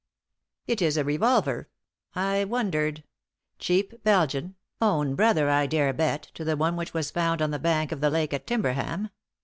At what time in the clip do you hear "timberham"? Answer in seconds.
8.47-9.11